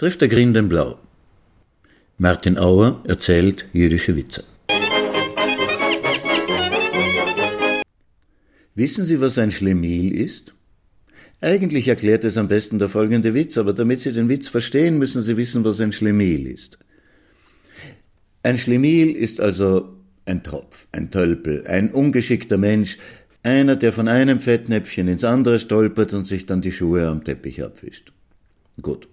[0.00, 0.96] trifft der Grün den Blau.
[2.16, 4.44] Martin Auer erzählt jüdische Witze.
[8.74, 10.54] Wissen Sie, was ein Schlemiel ist?
[11.42, 15.20] Eigentlich erklärt es am besten der folgende Witz, aber damit Sie den Witz verstehen, müssen
[15.20, 16.78] Sie wissen, was ein Schlemiel ist.
[18.42, 22.96] Ein Schlemiel ist also ein Tropf, ein Tölpel, ein ungeschickter Mensch,
[23.42, 27.62] einer, der von einem Fettnäpfchen ins andere stolpert und sich dann die Schuhe am Teppich
[27.62, 28.14] abwischt.
[28.80, 29.06] Gut.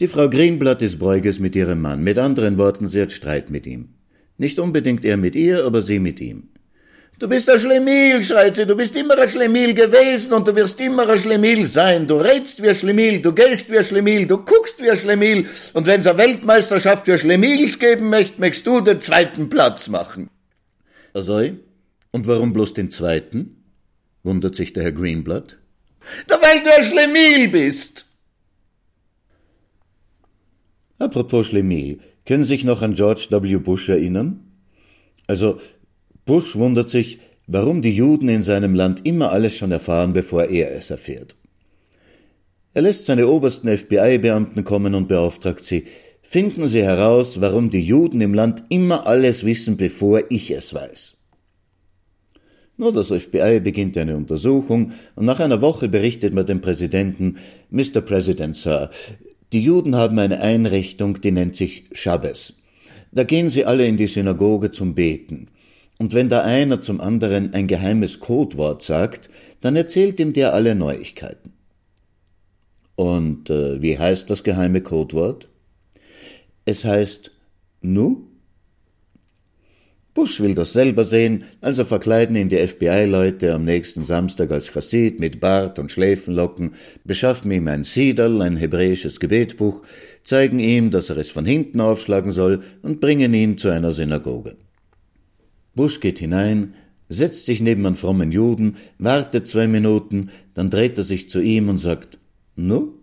[0.00, 2.02] Die Frau Greenblatt ist Bräuges mit ihrem Mann.
[2.02, 3.90] Mit anderen Worten, sie hat Streit mit ihm.
[4.38, 6.48] Nicht unbedingt er mit ihr, aber sie mit ihm.
[7.18, 10.80] Du bist ein Schlemiel, schreit sie, du bist immer ein Schlemiel gewesen und du wirst
[10.80, 12.06] immer ein Schlemiel sein.
[12.06, 15.46] Du redst wie ein Schlemiel, du gehst wie ein Schlemiel, du guckst wie ein Schlemiel
[15.74, 20.30] und wenn's eine Weltmeisterschaft für Schlemils geben möchte, möchtest du den zweiten Platz machen.
[21.12, 21.42] Also,
[22.10, 23.66] und warum bloß den zweiten?
[24.22, 25.58] wundert sich der Herr Greenblatt.
[26.26, 28.09] Da weil du ein Schlemiel bist.
[31.00, 33.56] Apropos Schlemiel, können Sie sich noch an George W.
[33.56, 34.40] Bush erinnern?
[35.26, 35.58] Also,
[36.26, 40.72] Bush wundert sich, warum die Juden in seinem Land immer alles schon erfahren, bevor er
[40.72, 41.36] es erfährt.
[42.74, 45.84] Er lässt seine obersten FBI-Beamten kommen und beauftragt sie,
[46.22, 51.16] finden Sie heraus, warum die Juden im Land immer alles wissen, bevor ich es weiß.
[52.76, 57.38] Nur das FBI beginnt eine Untersuchung und nach einer Woche berichtet man dem Präsidenten,
[57.70, 58.02] Mr.
[58.02, 58.90] President, Sir,
[59.52, 62.54] die Juden haben eine Einrichtung, die nennt sich Schabbes.
[63.12, 65.48] Da gehen sie alle in die Synagoge zum Beten.
[65.98, 69.28] Und wenn da einer zum anderen ein geheimes Codewort sagt,
[69.60, 71.52] dann erzählt ihm der alle Neuigkeiten.
[72.94, 75.48] Und äh, wie heißt das geheime Codewort?
[76.64, 77.32] Es heißt
[77.80, 78.29] Nu?
[80.12, 85.20] Bush will das selber sehen, also verkleiden ihn die FBI-Leute am nächsten Samstag als Chassid
[85.20, 89.82] mit Bart und Schläfenlocken, beschaffen ihm ein Siedel, ein hebräisches Gebetbuch,
[90.24, 94.56] zeigen ihm, dass er es von hinten aufschlagen soll und bringen ihn zu einer Synagoge.
[95.76, 96.74] Busch geht hinein,
[97.08, 101.68] setzt sich neben einen frommen Juden, wartet zwei Minuten, dann dreht er sich zu ihm
[101.68, 102.18] und sagt,
[102.56, 102.94] Nu?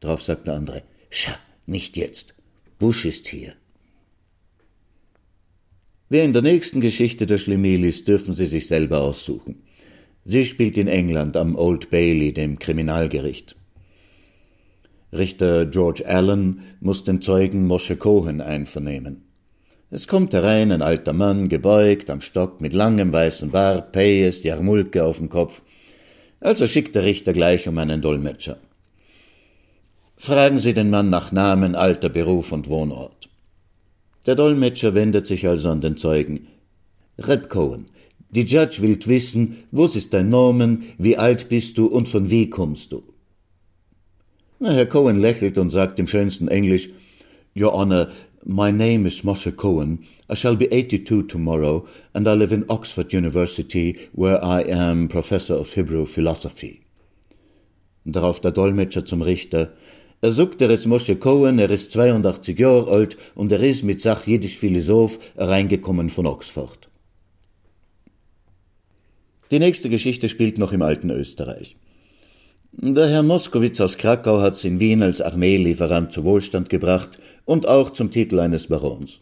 [0.00, 1.34] Drauf sagt der andere, Scha,
[1.66, 2.34] nicht jetzt.
[2.78, 3.52] Busch ist hier.
[6.12, 9.62] Wer in der nächsten Geschichte der Schlemiel ist, dürfen Sie sich selber aussuchen.
[10.24, 13.54] Sie spielt in England am Old Bailey, dem Kriminalgericht.
[15.12, 19.22] Richter George Allen muss den Zeugen Moshe Cohen einvernehmen.
[19.92, 25.04] Es kommt herein ein alter Mann, gebeugt, am Stock, mit langem weißen Bart, Payes, Jarmulke
[25.04, 25.62] auf dem Kopf.
[26.40, 28.58] Also schickt der Richter gleich um einen Dolmetscher.
[30.16, 33.29] Fragen Sie den Mann nach Namen, Alter, Beruf und Wohnort.
[34.26, 36.46] Der Dolmetscher wendet sich also an den Zeugen.
[37.18, 37.86] Reb Cohen,
[38.30, 42.48] die Judge will wissen, was ist dein Nomen, wie alt bist du und von wie
[42.48, 43.02] kommst du?
[44.58, 46.90] Na, Herr Cohen lächelt und sagt im schönsten Englisch,
[47.56, 48.08] Your Honor,
[48.44, 50.04] My name is Moshe Cohen.
[50.30, 55.54] I shall be 82 tomorrow, and I live in Oxford University, where I am Professor
[55.54, 56.80] of Hebrew Philosophy.
[58.06, 59.72] Darauf der Dolmetscher zum Richter.
[60.22, 64.02] Er sagt, er ist Moshe Cohen, er ist 82 Jahre alt und er ist mit
[64.02, 66.90] Sach jiddisch Philosoph reingekommen von Oxford.
[69.50, 71.76] Die nächste Geschichte spielt noch im alten Österreich.
[72.72, 77.90] Der Herr Moskowitz aus Krakau hat's in Wien als Armeelieferant zu Wohlstand gebracht und auch
[77.90, 79.20] zum Titel eines Barons.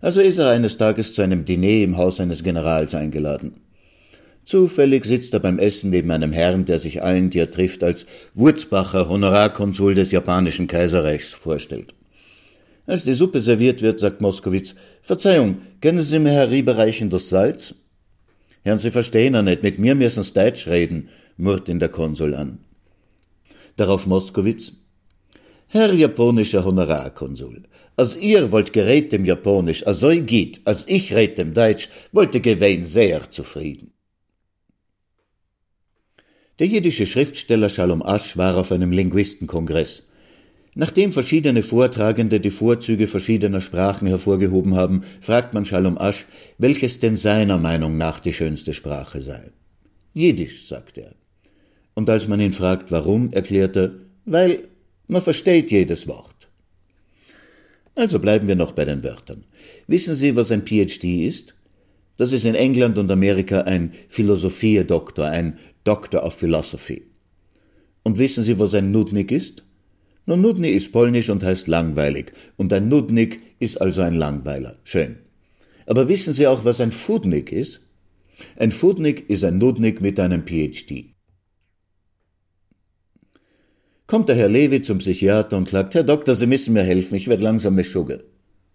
[0.00, 3.63] Also ist er eines Tages zu einem Diner im Haus eines Generals eingeladen.
[4.44, 8.04] Zufällig sitzt er beim Essen neben einem Herrn, der sich allen, die er trifft, als
[8.34, 11.94] Wurzbacher, Honorarkonsul des japanischen Kaiserreichs vorstellt.
[12.86, 17.74] Als die Suppe serviert wird, sagt Moskowitz, Verzeihung, kennen Sie mir Herr Riebereichen das Salz?
[18.62, 22.58] Herrn, Sie verstehen er nicht, mit mir müssen's Deutsch reden, murrt ihn der Konsul an.
[23.76, 24.72] Darauf Moskowitz.
[25.68, 27.62] Herr japonischer Honorarkonsul,
[27.96, 32.40] als ihr wollt gerät dem Japonisch, als so geht, als ich red dem Deutsch, wollte
[32.40, 33.94] gewein sehr zufrieden.
[36.60, 40.04] Der jiddische Schriftsteller Shalom Asch war auf einem Linguistenkongress.
[40.76, 46.26] Nachdem verschiedene Vortragende die Vorzüge verschiedener Sprachen hervorgehoben haben, fragt man Shalom Asch,
[46.58, 49.50] welches denn seiner Meinung nach die schönste Sprache sei.
[50.12, 51.14] Jiddisch, sagt er.
[51.94, 53.92] Und als man ihn fragt, warum, erklärt er,
[54.24, 54.68] weil
[55.08, 56.48] man versteht jedes Wort.
[57.96, 59.44] Also bleiben wir noch bei den Wörtern.
[59.88, 61.54] Wissen Sie, was ein PhD ist?
[62.16, 67.02] Das ist in England und Amerika ein Philosophiedoktor, ein Doctor of Philosophy.
[68.04, 69.64] Und wissen Sie, was ein Nudnik ist?
[70.26, 74.76] Nun, Nudni ist polnisch und heißt langweilig, und ein Nudnik ist also ein Langweiler.
[74.84, 75.16] Schön.
[75.86, 77.80] Aber wissen Sie auch, was ein Fudnik ist?
[78.56, 81.14] Ein Fudnik ist ein Nudnik mit einem PhD.
[84.06, 87.28] Kommt der Herr Levi zum Psychiater und klagt, Herr Doktor, Sie müssen mir helfen, ich
[87.28, 88.24] werde langsam Schugge.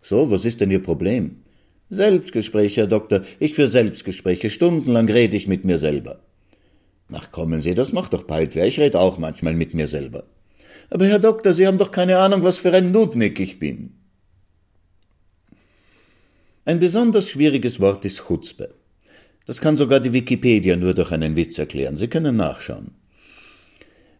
[0.01, 1.43] So, was ist denn Ihr Problem?
[1.89, 6.19] Selbstgespräche, Herr Doktor, ich für Selbstgespräche, stundenlang rede ich mit mir selber.
[7.11, 10.25] Ach, kommen Sie, das macht doch bald wer, ich rede auch manchmal mit mir selber.
[10.91, 13.95] Aber Herr Doktor, Sie haben doch keine Ahnung, was für ein Nudnik ich bin.
[16.65, 18.75] Ein besonders schwieriges Wort ist Chutzpe.
[19.47, 21.97] Das kann sogar die Wikipedia nur durch einen Witz erklären.
[21.97, 22.91] Sie können nachschauen.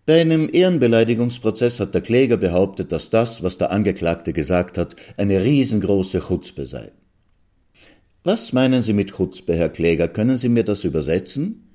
[0.08, 5.44] Bei einem Ehrenbeleidigungsprozess hat der Kläger behauptet, dass das, was der Angeklagte gesagt hat, eine
[5.44, 6.92] riesengroße Chutzpe sei.
[8.24, 10.10] Was meinen Sie mit Chutzpe, Herr Kläger?
[10.10, 11.70] Können Sie mir das übersetzen?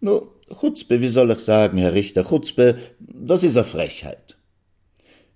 [0.00, 0.28] No,
[0.60, 2.24] Chutzpe, wie soll ich sagen, Herr Richter?
[2.24, 4.36] Chutzpe, das ist eine Frechheit.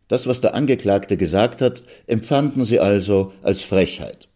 [0.08, 4.28] Das, was der Angeklagte gesagt hat, empfanden Sie also als Frechheit.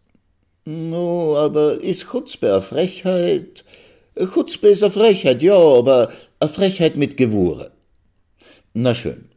[0.64, 3.64] No, aber ist Chutzpe eine Frechheit?
[4.18, 6.10] Chutzpe ist eine Frechheit, ja, aber
[6.40, 7.72] eine Frechheit mit Gewure.
[8.72, 9.28] Na schön.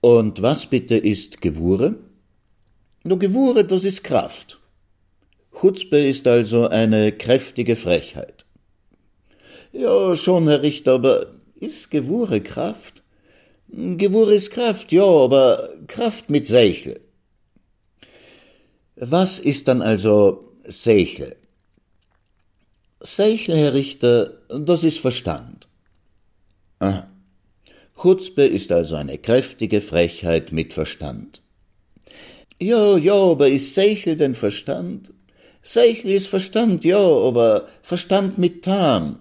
[0.00, 1.96] Und was bitte ist Gewure?
[3.04, 4.58] No, Gewure, das ist Kraft.
[5.64, 8.44] Chutzpe ist also eine kräftige Frechheit.
[9.72, 13.02] Ja, schon, Herr Richter, aber ist Gewure Kraft?
[13.68, 17.00] Gewure ist Kraft, ja, aber Kraft mit Seichel.
[18.96, 21.34] Was ist dann also Seichel?
[23.00, 25.66] Seichel, Herr Richter, das ist Verstand.
[26.80, 27.08] Aha.
[27.98, 31.40] Chutzpe ist also eine kräftige Frechheit mit Verstand.
[32.60, 35.14] Ja, ja, aber ist Seichel denn Verstand?
[35.64, 39.18] Seichel ist Verstand, ja, aber Verstand mit Tam.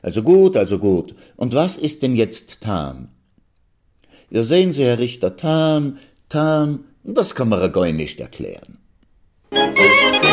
[0.00, 1.14] Also gut, also gut.
[1.36, 3.08] Und was ist denn jetzt Tam?
[4.30, 5.98] Ja, sehen Sie, Herr Richter, Tam,
[6.28, 8.78] Tam, das kann man gar nicht erklären.
[9.50, 10.27] Musik